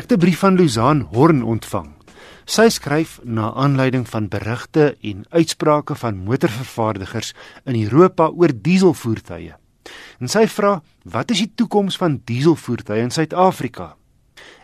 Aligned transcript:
Ek 0.00 0.08
het 0.08 0.16
'n 0.16 0.24
brief 0.24 0.38
van 0.38 0.56
Luzaan 0.56 1.00
Horn 1.12 1.42
ontvang. 1.42 1.88
Sy 2.44 2.68
skryf 2.68 3.20
na 3.22 3.52
aanleiding 3.52 4.08
van 4.08 4.28
berigte 4.28 4.96
en 5.02 5.24
uitsprake 5.28 5.94
van 5.94 6.24
motorvervaardigers 6.24 7.34
in 7.64 7.82
Europa 7.82 8.28
oor 8.28 8.48
dieselvoertuie. 8.62 9.52
En 10.20 10.28
sy 10.28 10.46
vra, 10.46 10.80
"Wat 11.04 11.30
is 11.30 11.38
die 11.38 11.52
toekoms 11.54 11.96
van 11.96 12.20
dieselvoertuie 12.24 13.02
in 13.02 13.10
Suid-Afrika?" 13.10 13.96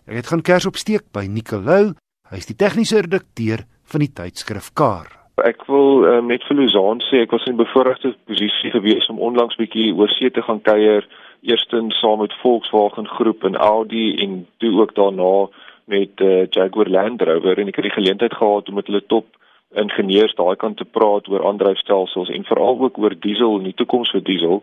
Ek 0.06 0.14
het 0.14 0.26
gaan 0.26 0.42
kers 0.42 0.66
opsteek 0.66 1.02
by 1.12 1.26
Nicolou, 1.26 1.94
hy 2.30 2.36
is 2.36 2.46
die 2.46 2.56
tegniese 2.56 3.00
redakteur 3.00 3.58
van 3.84 4.00
die 4.00 4.12
tydskrif 4.12 4.70
Kar. 4.72 5.06
Ek 5.44 5.66
wil 5.66 6.04
uh, 6.04 6.22
net 6.24 6.42
vir 6.48 6.56
Luzaan 6.56 7.00
sê 7.00 7.16
ek 7.20 7.30
was 7.30 7.44
in 7.44 7.52
'n 7.52 7.56
bevoordeelde 7.64 8.16
posisie 8.26 8.70
gewees 8.70 9.08
om 9.08 9.18
onlangs 9.18 9.56
bietjie 9.56 9.92
oor 9.94 10.08
see 10.08 10.30
te 10.30 10.42
gaan 10.42 10.62
kuier 10.62 11.04
eerstens 11.46 11.98
saam 11.98 12.18
met 12.18 12.34
Volkswagen 12.42 13.06
groep 13.06 13.44
en 13.44 13.56
Audi 13.56 14.16
en 14.24 14.46
toe 14.56 14.80
ook 14.80 14.94
daarna 14.94 15.48
met 15.84 16.20
uh, 16.20 16.46
Jaguar 16.50 16.88
Land 16.88 17.22
Rover 17.22 17.58
en 17.58 17.68
ek 17.70 17.78
het 17.78 17.88
die 17.88 17.98
geleentheid 17.98 18.34
gehad 18.34 18.68
om 18.68 18.74
met 18.74 18.86
hulle 18.90 19.02
top 19.06 19.26
ingenieurs 19.74 20.34
daai 20.34 20.56
kant 20.56 20.76
te 20.80 20.84
praat 20.84 21.28
oor 21.28 21.44
aandryfstelsels 21.46 22.30
en 22.34 22.44
veral 22.48 22.80
ook 22.80 22.98
oor 22.98 23.14
diesel 23.20 23.58
en 23.58 23.66
die 23.68 23.74
toekoms 23.74 24.10
vir 24.14 24.22
diesel. 24.24 24.62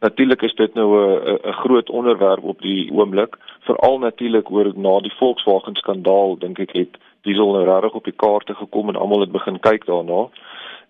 Natuurlik 0.00 0.42
is 0.42 0.54
dit 0.54 0.74
nou 0.74 0.88
'n 0.96 1.38
'n 1.50 1.52
groot 1.62 1.90
onderwerp 1.90 2.44
op 2.44 2.60
die 2.62 2.90
oomblik, 2.92 3.36
veral 3.68 3.98
natuurlik 3.98 4.50
oor 4.50 4.72
na 4.74 5.00
die 5.00 5.16
Volkswagen 5.18 5.76
skandaal 5.76 6.38
dink 6.38 6.58
ek 6.58 6.72
het 6.72 6.96
diesel 7.22 7.52
nou 7.52 7.64
regtig 7.64 7.94
op 7.94 8.04
die 8.04 8.18
kaarte 8.24 8.54
gekom 8.54 8.88
en 8.88 8.96
almal 8.96 9.20
het 9.20 9.32
begin 9.32 9.60
kyk 9.60 9.86
daarna. 9.86 10.28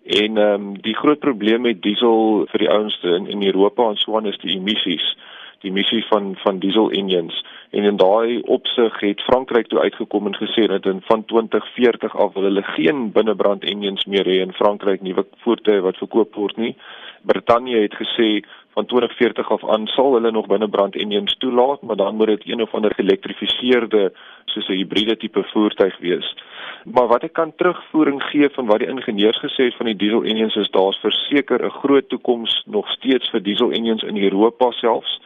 En 0.03 0.37
ehm 0.37 0.53
um, 0.53 0.81
die 0.81 0.95
groot 0.95 1.19
probleem 1.19 1.61
met 1.61 1.81
diesel 1.81 2.45
vir 2.51 2.59
die 2.59 2.69
ouens 2.69 3.03
in 3.03 3.27
in 3.27 3.43
Europa 3.43 3.89
en 3.89 3.97
so 3.97 4.17
aan 4.17 4.25
is 4.25 4.37
die 4.37 4.55
emissies, 4.57 5.15
die 5.63 5.71
emissie 5.71 6.03
van 6.11 6.33
van 6.43 6.59
diesel 6.59 6.91
engines. 6.91 7.43
En 7.71 7.83
in 7.83 7.97
daai 7.97 8.41
opsig 8.41 8.99
het 8.99 9.21
Frankryk 9.21 9.67
toe 9.67 9.79
uitgekom 9.79 10.27
en 10.27 10.35
gesê 10.35 10.67
dat 10.67 10.85
in 10.85 11.01
van 11.05 11.25
2040 11.25 12.15
af 12.15 12.33
wil 12.33 12.43
hulle 12.43 12.63
geen 12.75 13.11
binnebrand 13.11 13.63
engines 13.63 14.05
meer 14.05 14.27
hê 14.27 14.41
in 14.43 14.53
Frankryk 14.53 15.01
nuwe 15.01 15.25
voertuie 15.45 15.81
wat 15.81 15.97
verkoop 15.97 16.35
word 16.35 16.57
nie. 16.57 16.75
Brittanje 17.23 17.81
het 17.81 17.95
gesê 17.95 18.43
van 18.73 18.85
2040 18.85 19.51
af 19.51 19.69
aan 19.69 19.87
sal 19.87 20.13
hulle 20.13 20.31
nog 20.31 20.47
binnebrand 20.47 20.95
engines 20.95 21.37
toelaat, 21.37 21.81
maar 21.81 21.95
dan 21.95 22.15
moet 22.15 22.27
dit 22.27 22.41
een 22.45 22.61
of 22.61 22.73
ander 22.73 22.93
geelektrifiseerde 22.95 24.11
soos 24.45 24.67
'n 24.67 24.79
hibriede 24.81 25.17
tipe 25.17 25.43
voertuig 25.43 25.97
wees. 25.97 26.35
Maar 26.85 27.07
wat 27.07 27.23
ek 27.23 27.33
kan 27.33 27.55
terugvoering 27.55 28.23
gee 28.23 28.49
van 28.49 28.65
wat 28.65 28.79
die 28.79 28.87
ingenieurs 28.87 29.39
gesê 29.39 29.63
het 29.63 29.75
van 29.75 29.85
die 29.85 29.95
diesel 29.95 30.23
engines 30.23 30.55
is 30.55 30.69
daar's 30.69 30.97
verseker 30.97 31.65
'n 31.65 31.69
groot 31.69 32.09
toekoms 32.09 32.63
nog 32.65 32.89
steeds 32.89 33.29
vir 33.29 33.43
diesel 33.43 33.71
engines 33.71 34.03
in 34.03 34.17
Europa 34.17 34.71
selfs. 34.71 35.21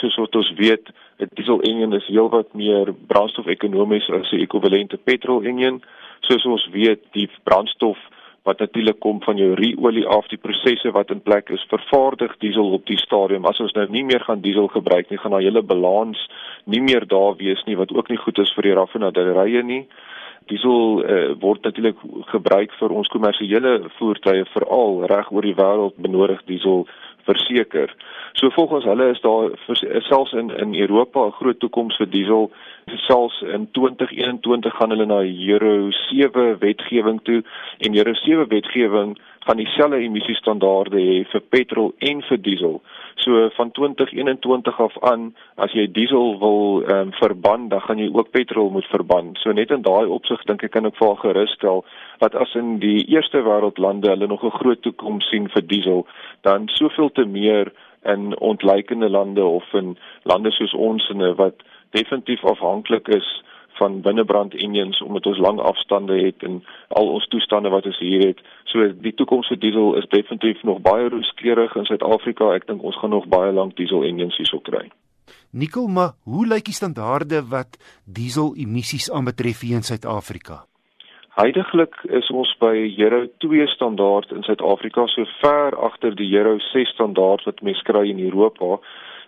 Soos 0.00 0.16
wat 0.16 0.36
ons 0.36 0.52
weet, 0.56 0.88
'n 1.18 1.28
diesel 1.34 1.60
engine 1.60 1.96
is 1.96 2.06
heelwat 2.06 2.54
meer 2.54 2.94
brandstof-ekonomies 3.06 4.10
as 4.10 4.32
'n 4.32 4.40
ekwivalente 4.40 4.96
petrol 4.96 5.42
engine. 5.42 5.80
Soos 6.20 6.44
ons 6.44 6.68
weet, 6.70 7.00
die 7.12 7.28
brandstof 7.44 7.98
wat 8.42 8.58
natuurlik 8.58 8.98
kom 8.98 9.22
van 9.22 9.36
jou 9.36 9.54
ruolie 9.54 10.06
af 10.06 10.26
die 10.26 10.38
prosesse 10.38 10.90
wat 10.90 11.10
in 11.10 11.22
plek 11.22 11.50
is 11.50 11.66
vervaardig 11.70 12.34
diesel 12.38 12.72
op 12.74 12.86
die 12.86 12.98
stadium 12.98 13.46
as 13.46 13.60
ons 13.62 13.74
nou 13.78 13.86
nie 13.90 14.02
meer 14.04 14.24
gaan 14.26 14.42
diesel 14.42 14.66
gebruik 14.72 15.10
nie 15.10 15.18
gaan 15.18 15.34
daai 15.36 15.44
hele 15.44 15.62
balans 15.62 16.18
nie 16.64 16.82
meer 16.82 17.06
daar 17.06 17.36
wees 17.38 17.62
nie 17.66 17.78
wat 17.78 17.94
ook 17.94 18.10
nie 18.10 18.18
goed 18.18 18.38
is 18.38 18.52
vir 18.56 18.68
die 18.68 18.74
raffinaderye 18.78 19.62
nie 19.62 19.84
diesel 20.50 21.04
uh, 21.04 21.34
word 21.38 21.62
natuurlik 21.62 22.02
gebruik 22.34 22.74
vir 22.80 22.90
ons 22.90 23.10
kommersiële 23.14 23.76
voertuie 23.98 24.44
veral 24.56 25.04
reg 25.12 25.30
oor 25.30 25.46
die 25.46 25.58
wêreld 25.62 26.02
benodig 26.02 26.42
diesel 26.50 26.86
verseker. 27.24 27.94
So 28.32 28.50
volgens 28.50 28.84
hulle 28.84 29.10
is 29.10 29.20
daar 29.20 29.50
selfs 30.02 30.32
in 30.32 30.50
in 30.50 30.74
Europa 30.74 31.26
'n 31.26 31.32
groot 31.32 31.58
toekoms 31.58 31.96
vir 31.96 32.10
diesel. 32.10 32.50
Selfs 32.96 33.40
in 33.42 33.68
2021 33.70 34.76
gaan 34.76 34.90
hulle 34.90 35.06
na 35.06 35.20
Euro 35.22 35.90
7 35.90 36.58
wetgewing 36.58 37.20
toe 37.22 37.42
en 37.78 37.96
Euro 37.96 38.14
7 38.14 38.48
wetgewing 38.48 39.18
gaan 39.44 39.56
dieselfde 39.56 39.96
emissiestandaarde 39.96 41.00
hê 41.02 41.22
vir 41.32 41.42
petrol 41.50 41.92
en 41.98 42.22
vir 42.28 42.38
diesel. 42.38 42.80
So 43.24 43.48
van 43.56 43.70
2021 43.70 44.80
af 44.80 44.94
aan, 45.10 45.32
as 45.54 45.74
jy 45.74 45.88
diesel 45.90 46.38
wil 46.38 46.82
ehm 46.82 47.08
um, 47.08 47.12
verban, 47.18 47.68
dan 47.68 47.80
gaan 47.80 47.98
jy 47.98 48.08
ook 48.12 48.30
petrol 48.30 48.70
moet 48.70 48.86
verban. 48.90 49.34
So 49.42 49.52
net 49.52 49.70
in 49.70 49.82
daai 49.82 50.06
opsig 50.06 50.44
dink 50.46 50.62
ek 50.62 50.74
kan 50.76 50.86
ek 50.86 50.98
vir 51.00 51.16
gerusstel 51.24 51.84
dat 52.22 52.34
as 52.38 52.54
in 52.54 52.78
die 52.78 53.02
eerste 53.10 53.42
wêreldlande 53.42 54.10
hulle 54.14 54.26
nog 54.26 54.44
'n 54.44 54.58
groot 54.58 54.82
toekoms 54.82 55.28
sien 55.30 55.48
vir 55.48 55.66
diesel, 55.66 56.06
dan 56.42 56.68
soveel 56.68 57.10
te 57.10 57.24
meer 57.24 57.72
in 58.04 58.38
ontleikende 58.38 59.10
lande 59.10 59.44
of 59.44 59.74
in 59.74 59.96
lande 60.22 60.50
soos 60.50 60.74
ons 60.74 61.08
en 61.10 61.34
wat 61.36 61.54
definitief 61.96 62.44
afhanklik 62.44 63.08
is 63.08 63.28
van 63.80 64.00
binnebrand 64.00 64.54
engines 64.54 65.02
omdat 65.02 65.26
ons 65.26 65.38
lang 65.38 65.60
afstande 65.60 66.18
het 66.20 66.42
en 66.42 66.64
al 66.88 67.08
ons 67.08 67.28
toestande 67.28 67.68
wat 67.72 67.86
ons 67.86 67.98
hier 67.98 68.26
het. 68.26 68.40
So 68.70 68.88
die 69.06 69.14
toekoms 69.14 69.48
vir 69.52 69.60
diesel 69.62 69.94
is 70.00 70.08
definitief 70.12 70.62
nog 70.62 70.82
baie 70.84 71.08
rooskleurig 71.08 71.76
in 71.76 71.88
Suid-Afrika. 71.88 72.52
Ek 72.56 72.66
dink 72.68 72.82
ons 72.82 72.98
gaan 73.00 73.14
nog 73.16 73.28
baie 73.32 73.52
lank 73.52 73.76
diesel 73.80 74.04
engines 74.08 74.36
hierso 74.40 74.60
kry. 74.60 74.88
Nikkel, 75.52 75.88
maar 75.88 76.14
hoe 76.24 76.46
lyk 76.48 76.68
die 76.68 76.76
standaarde 76.76 77.42
wat 77.48 77.78
diesel 78.04 78.54
emissies 78.56 79.10
aanbetref 79.12 79.64
hier 79.66 79.80
in 79.80 79.88
Suid-Afrika? 79.88 80.62
Heidiglik 81.32 81.96
is 82.12 82.28
ons 82.28 82.50
by 82.60 82.74
Euro 83.00 83.24
2 83.40 83.66
standaard 83.72 84.32
in 84.36 84.44
Suid-Afrika 84.44 85.06
so 85.08 85.24
ver 85.40 85.76
agter 85.88 86.12
die 86.16 86.28
Euro 86.36 86.58
6 86.72 86.92
standaard 86.92 87.46
wat 87.48 87.62
mense 87.64 87.84
kry 87.88 88.04
in 88.10 88.20
Europa. 88.20 88.76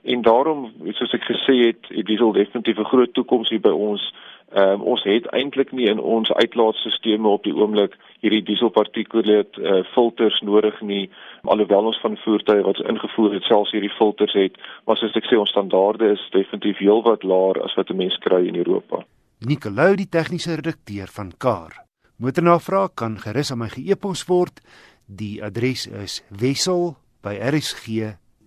En 0.05 0.23
daarom, 0.23 0.73
soos 0.93 1.13
ek 1.17 1.25
gesê 1.25 1.55
het, 1.67 1.89
het 1.89 2.07
diesel 2.07 2.33
definitief 2.33 2.79
'n 2.79 2.93
groot 2.93 3.13
toekoms 3.13 3.49
hier 3.49 3.61
by 3.61 3.73
ons. 3.73 4.13
Ehm 4.53 4.69
um, 4.71 4.83
ons 4.83 5.03
het 5.03 5.27
eintlik 5.27 5.73
nie 5.73 5.89
in 5.89 5.99
ons 5.99 6.33
uitlaatstelsels 6.33 7.27
op 7.27 7.43
die 7.43 7.55
oomblik 7.55 7.97
hierdie 8.21 8.43
dieselpartikulaat 8.43 9.57
uh, 9.59 9.83
filters 9.95 10.41
nodig 10.41 10.81
nie 10.81 11.11
alhoewel 11.43 11.85
ons 11.91 12.01
van 12.01 12.17
voertuie 12.17 12.63
wat 12.63 12.79
ingevoer 12.79 13.33
het 13.35 13.43
selfs 13.43 13.73
hierdie 13.75 13.93
filters 13.99 14.33
het 14.33 14.55
maar 14.85 14.97
soos 14.97 15.17
ek 15.17 15.27
sê 15.27 15.37
ons 15.41 15.51
standaarde 15.51 16.13
is 16.13 16.29
definitief 16.31 16.79
heelwat 16.79 17.25
laer 17.25 17.63
as 17.65 17.75
wat 17.75 17.91
'n 17.91 17.97
mens 17.97 18.19
kry 18.19 18.47
in 18.47 18.57
Europa. 18.57 19.03
Nicolou 19.39 19.97
die 19.97 20.09
tegniese 20.09 20.55
redakteur 20.55 21.07
van 21.07 21.33
Car. 21.39 21.73
Motornavraag 22.17 22.95
kan 22.95 23.19
gerus 23.19 23.51
aan 23.51 23.59
my 23.59 23.69
ge-e-pos 23.69 24.25
word. 24.27 24.61
Die 25.07 25.43
adres 25.43 25.87
is 25.87 26.23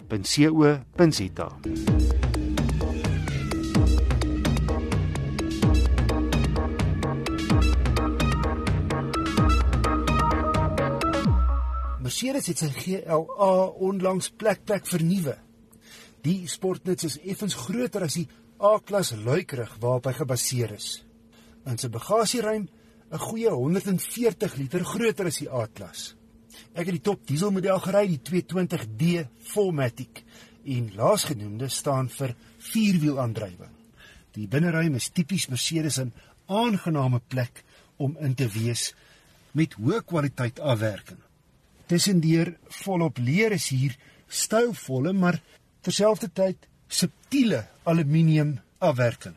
wissel@rsg.co.za. 0.08 1.58
Mercedes 12.02 12.48
het 12.48 12.62
sy 12.62 12.70
GLA 12.72 13.54
onlangs 13.84 14.30
plek 14.40 14.64
plek 14.66 14.88
vernuwe. 14.88 15.36
Die 16.24 16.48
sportnuts 16.48 17.04
is 17.04 17.20
effens 17.20 17.56
groter 17.68 18.06
as 18.08 18.16
die 18.16 18.28
A-klas 18.58 19.12
luikerig 19.12 19.76
waarop 19.82 20.08
hy 20.10 20.14
gebaseer 20.18 20.72
is. 20.74 21.04
In 21.68 21.78
sy 21.78 21.90
bagasieruim 21.92 22.70
'n 23.12 23.20
goeie 23.20 23.52
140 23.52 24.56
liter 24.56 24.84
groter 24.84 25.26
as 25.26 25.38
die 25.38 25.52
A-klas. 25.52 26.16
Ek 26.74 26.86
het 26.86 26.96
die 26.96 27.04
top 27.04 27.26
dieselmodel 27.28 27.80
gery, 27.80 28.06
die 28.08 28.22
220d 28.22 29.26
4matic 29.54 30.24
en 30.68 30.92
laasgenoemde 30.96 31.70
staan 31.72 32.10
vir 32.12 32.36
vierwielaandrywing. 32.72 33.74
Die 34.36 34.48
binneruim 34.52 34.98
is 35.00 35.10
tipies 35.10 35.48
Mercedes 35.50 35.98
'n 36.00 36.14
aangename 36.48 37.22
plek 37.28 37.64
om 37.98 38.18
in 38.20 38.36
te 38.36 38.48
wees 38.48 38.94
met 39.52 39.74
hoë 39.74 40.04
kwaliteit 40.06 40.60
afwerking. 40.60 41.20
Tussendeur 41.88 42.58
volop 42.84 43.18
leer 43.18 43.52
is 43.52 43.70
hier 43.70 43.96
stylvolle 44.28 45.14
maar 45.14 45.42
terselfdertyd 45.82 46.68
subtiele 46.88 47.68
aluminium 47.84 48.60
afwerking. 48.78 49.36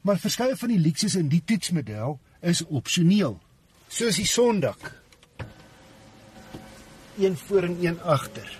Maar 0.00 0.18
verskeie 0.18 0.56
van 0.56 0.68
die 0.68 0.80
luksus 0.80 1.14
in 1.14 1.28
die 1.28 1.42
toetsmodel 1.44 2.18
is 2.40 2.64
opsioneel. 2.64 3.38
Soos 3.88 4.16
die 4.16 4.26
sondak. 4.28 5.03
Een 7.18 7.36
voor 7.36 7.62
en 7.62 7.76
een 7.80 8.00
agter. 8.02 8.58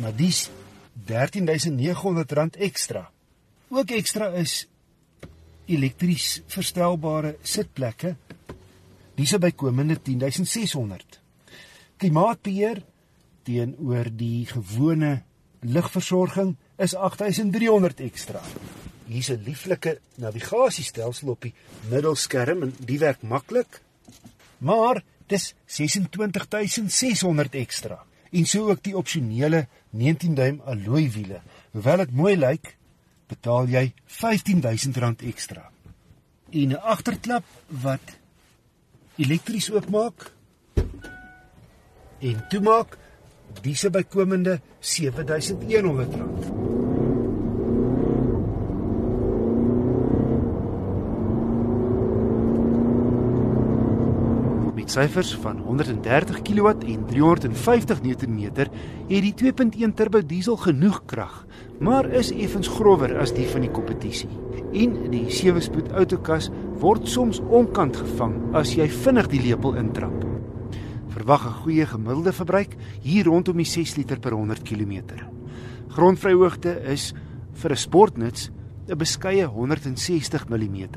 Maar 0.00 0.16
dis 0.16 0.48
R13900 1.06 2.58
ekstra. 2.58 3.10
Ook 3.68 3.90
ekstra 3.90 4.28
is 4.28 4.68
elektries 5.64 6.42
verstelbare 6.46 7.36
sitplekke. 7.42 8.16
Dis 9.14 9.38
bykomende 9.38 9.98
10600 10.02 11.20
klimaatbeheer 11.98 12.82
teenoor 13.46 14.10
die 14.14 14.46
gewone 14.46 15.22
ligversorging 15.66 16.54
is 16.78 16.94
8300 16.94 18.00
ekstra. 18.06 18.42
Hier's 19.08 19.30
'n 19.30 19.42
lieflike 19.44 19.98
navigasiestelsel 20.14 21.28
op 21.28 21.42
die 21.42 21.54
middelskerm 21.90 22.62
en 22.62 22.74
die 22.78 22.98
werk 22.98 23.22
maklik. 23.22 23.80
Maar 24.58 25.02
dis 25.28 25.54
26600 25.66 27.54
ekstra 27.62 28.04
en 28.32 28.46
so 28.46 28.68
ook 28.70 28.82
die 28.84 28.96
opsionele 28.96 29.66
19 29.90 30.34
duim 30.36 30.60
alloy 30.64 31.08
wiele. 31.12 31.40
Hoewel 31.72 32.04
dit 32.04 32.14
mooi 32.16 32.36
lyk, 32.36 32.76
betaal 33.28 33.68
jy 33.72 33.92
R15000 34.18 35.24
ekstra. 35.28 35.70
En 36.50 36.68
'n 36.72 36.80
agterklap 36.80 37.44
wat 37.68 38.16
elektries 39.16 39.70
oopmaak 39.70 40.32
en 42.20 42.48
toemaak, 42.48 42.98
dis 43.62 43.86
bykomende 43.90 44.60
R7100. 44.80 46.67
Syfers 54.88 55.34
van 55.42 55.58
130 55.60 56.38
kW 56.42 56.70
en 56.88 57.02
350 57.06 57.98
Nm 58.02 58.38
het 58.56 58.70
die 59.08 59.34
2.1 59.36 59.92
turbo 59.94 60.22
diesel 60.24 60.56
genoeg 60.56 61.02
krag, 61.04 61.42
maar 61.80 62.08
is 62.08 62.30
effens 62.32 62.70
grower 62.72 63.12
as 63.20 63.34
die 63.36 63.44
van 63.52 63.66
die 63.66 63.72
kompetisie. 63.72 64.30
En 64.72 64.96
die 65.12 65.26
7-spoed 65.28 65.92
outokas 65.92 66.48
word 66.80 67.04
soms 67.08 67.42
onkant 67.44 68.00
gevang 68.00 68.38
as 68.56 68.72
jy 68.78 68.88
vinnig 68.88 69.28
die 69.28 69.42
lepel 69.50 69.76
intrap. 69.76 70.24
Verwag 71.12 71.44
'n 71.46 71.60
goeie 71.64 71.86
gemiddelde 71.86 72.32
verbruik 72.32 72.76
hier 73.02 73.24
rondom 73.24 73.56
die 73.56 73.68
6 73.68 73.96
liter 73.96 74.18
per 74.18 74.32
100 74.32 74.62
km. 74.62 75.02
Grondvryhoogte 75.88 76.80
is 76.84 77.12
vir 77.52 77.72
'n 77.72 77.76
sportnuts 77.76 78.50
'n 78.88 78.98
beskeie 78.98 79.46
160 79.46 80.48
mm. 80.48 80.88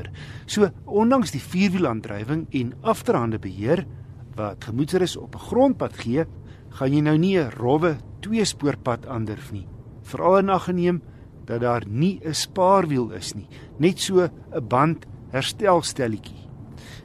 So 0.46 0.70
ondanks 0.86 1.32
die 1.32 1.42
vierwielaandrywing 1.42 2.48
en 2.50 2.74
afterhande 2.82 3.40
beheer 3.40 3.86
wat 4.36 4.64
gemoeder 4.64 5.02
is 5.02 5.18
op 5.18 5.36
'n 5.36 5.40
grondpad 5.40 5.98
gee, 5.98 6.26
gaan 6.70 6.94
jy 6.94 7.02
nou 7.02 7.18
nie 7.18 7.38
'n 7.38 7.52
rowwe 7.58 7.98
tweespoorpad 8.22 9.06
aandurf 9.06 9.52
nie. 9.52 9.68
Veral 10.04 10.38
in 10.38 10.50
ag 10.50 10.64
geneem 10.64 11.02
dat 11.46 11.62
daar 11.62 11.84
nie 11.88 12.20
'n 12.24 12.34
spaarwiel 12.34 13.12
is 13.12 13.34
nie, 13.34 13.48
net 13.78 14.00
so 14.00 14.22
'n 14.22 14.68
band 14.68 15.06
herstelstelletjie. 15.32 16.48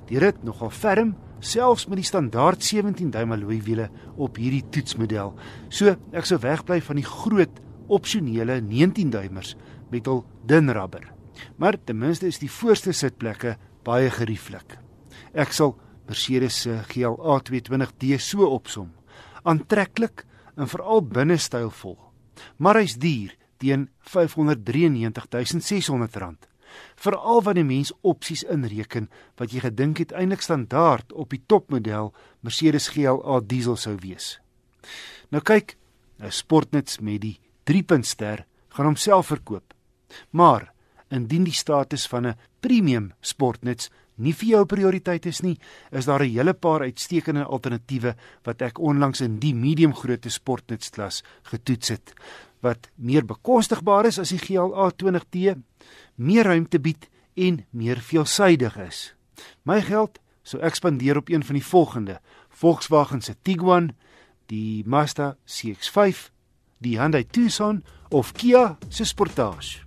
Die 0.07 0.19
rit 0.19 0.45
nogal 0.45 0.71
ferm, 0.71 1.17
selfs 1.41 1.87
met 1.87 1.97
die 1.97 2.05
standaard 2.05 2.63
17 2.63 3.11
duim 3.11 3.33
alloy 3.33 3.61
wiele 3.63 3.91
op 4.17 4.37
hierdie 4.37 4.65
toetsmodel. 4.71 5.35
So 5.69 5.97
ek 6.13 6.25
sou 6.25 6.39
wegbly 6.39 6.81
van 6.81 6.97
die 6.97 7.05
groot 7.05 7.61
opsionele 7.89 8.61
19 8.61 9.11
duimers 9.11 9.57
met 9.91 10.07
hul 10.07 10.25
dun 10.47 10.73
rubber. 10.73 11.13
Maar 11.57 11.77
ten 11.85 11.99
minste 11.99 12.27
is 12.27 12.39
die 12.39 12.51
voorste 12.51 12.93
sitplekke 12.93 13.57
baie 13.85 14.11
gerieflik. 14.11 14.79
Ek 15.35 15.53
sal 15.53 15.77
Mercedes 16.07 16.61
se 16.63 16.83
GLA 16.89 17.41
220d 17.49 18.19
so 18.23 18.47
opsom. 18.47 18.93
Aantreklik 19.43 20.25
en 20.57 20.69
veral 20.71 21.03
binne 21.03 21.39
stylvol. 21.39 21.99
Maar 22.59 22.77
hy's 22.83 22.97
duur 23.01 23.37
teen 23.61 23.89
R593600. 24.13 26.37
Veral 27.01 27.43
wanneer 27.43 27.65
die 27.65 27.71
mens 27.71 27.93
opsies 28.03 28.45
inreken 28.53 29.09
wat 29.41 29.53
jy 29.53 29.61
gedink 29.65 29.99
het 30.03 30.13
eintlik 30.13 30.43
standaard 30.45 31.13
op 31.13 31.31
die 31.33 31.43
topmodel 31.47 32.15
Mercedes 32.45 32.89
GLA 32.93 33.41
diesel 33.45 33.77
sou 33.81 33.97
wees. 34.03 34.41
Nou 35.31 35.43
kyk, 35.43 35.77
'n 36.21 36.31
sportnuts 36.31 37.01
met 37.01 37.21
die 37.21 37.41
3-punt 37.65 38.07
ster 38.07 38.47
gaan 38.69 38.87
homself 38.87 39.27
verkoop. 39.27 39.76
Maar 40.31 40.73
indien 41.09 41.45
die 41.45 41.53
status 41.53 42.07
van 42.07 42.27
'n 42.27 42.37
premium 42.61 43.13
sportnuts 43.21 43.91
nie 44.17 44.33
vir 44.33 44.49
jou 44.49 44.65
prioriteit 44.65 45.27
is 45.27 45.43
nie, 45.43 45.59
is 45.93 46.05
daar 46.05 46.23
'n 46.23 46.31
hele 46.31 46.55
paar 46.55 46.81
uitstekende 46.81 47.45
alternatiewe 47.45 48.17
wat 48.45 48.63
ek 48.63 48.79
onlangs 48.79 49.21
in 49.21 49.39
die 49.39 49.55
medium 49.55 49.95
grootte 49.95 50.31
sportnutsklas 50.31 51.23
getoets 51.43 51.89
het 51.89 52.15
wat 52.61 52.89
meer 52.97 53.25
bekostigbaar 53.27 54.07
is 54.07 54.19
as 54.19 54.33
die 54.35 54.41
GLA 54.41 54.91
20T, 54.91 55.55
meer 56.17 56.45
ruimte 56.45 56.81
bied 56.83 57.09
en 57.35 57.65
meer 57.71 58.01
veelsuidig 58.01 58.77
is. 58.87 59.15
My 59.63 59.81
geld 59.85 60.19
sou 60.43 60.63
ek 60.65 60.79
spandeer 60.79 61.21
op 61.21 61.29
een 61.29 61.45
van 61.45 61.59
die 61.59 61.65
volgende: 61.65 62.21
Volkswagen 62.49 63.23
se 63.23 63.37
Tiguan, 63.43 63.93
die 64.47 64.83
Mazda 64.87 65.37
CX-5, 65.45 66.31
die 66.79 66.99
Hyundai 66.99 67.25
Tucson 67.25 67.85
of 68.11 68.33
Kia 68.33 68.79
se 68.89 69.05
Sportage. 69.05 69.86